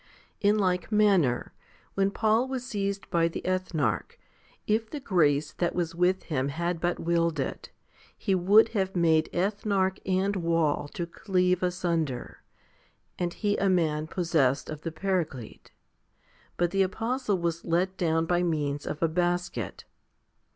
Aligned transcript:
In 0.39 0.57
like 0.57 0.91
manner, 0.91 1.53
when 1.93 2.09
Paul 2.09 2.47
was 2.47 2.65
seized 2.65 3.07
by 3.11 3.27
the 3.27 3.43
ethnarch, 3.45 4.17
if 4.65 4.89
the 4.89 4.99
grace 4.99 5.53
that 5.53 5.75
was 5.75 5.93
with 5.93 6.23
him 6.23 6.47
had 6.49 6.81
but 6.81 6.99
willed 6.99 7.39
it, 7.39 7.69
he 8.17 8.33
would 8.33 8.69
have 8.69 8.95
made 8.95 9.29
ethnarch 9.31 9.99
and 10.03 10.37
wall 10.37 10.87
to 10.95 11.05
cleave 11.05 11.61
asunder 11.61 12.41
and 13.19 13.35
he 13.35 13.57
a 13.57 13.69
man 13.69 14.07
possessed 14.07 14.71
of 14.71 14.81
the 14.81 14.91
Paraclete; 14.91 15.69
but 16.57 16.71
the 16.71 16.81
apostle 16.81 17.37
was 17.37 17.63
let 17.63 17.95
down 17.95 18.25
by 18.25 18.41
means 18.41 18.87
of 18.87 19.03
a 19.03 19.07
basket. 19.07 19.85